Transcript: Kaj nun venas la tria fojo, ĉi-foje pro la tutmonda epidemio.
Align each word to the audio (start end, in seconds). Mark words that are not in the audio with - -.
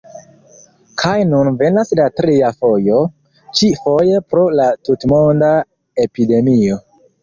Kaj 1.01 1.11
nun 1.33 1.49
venas 1.59 1.93
la 2.01 2.07
tria 2.21 2.51
fojo, 2.63 3.05
ĉi-foje 3.61 4.27
pro 4.33 4.49
la 4.59 4.69
tutmonda 4.91 5.55
epidemio. 6.09 6.87